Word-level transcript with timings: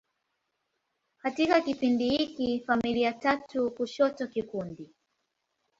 Katika 1.21 1.61
kipindi 1.61 2.09
hiki, 2.09 2.63
familia 2.67 3.13
tatu 3.13 3.71
kushoto 3.71 4.27
kikundi. 4.27 4.89